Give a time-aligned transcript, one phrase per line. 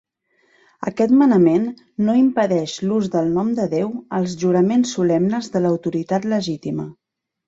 [0.91, 1.65] Aquest manament
[2.07, 6.87] no impedeix l'ús del nom de Déu als juraments solemnes de l'autoritat legítima.